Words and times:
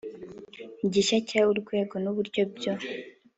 Igice 0.85 1.15
cya 1.29 1.41
Urwego 1.51 1.95
n 2.03 2.05
uburyo 2.11 2.41
byo 2.55 2.73